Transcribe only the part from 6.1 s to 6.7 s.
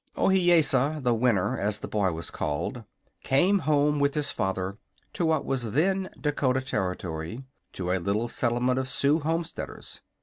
Dakota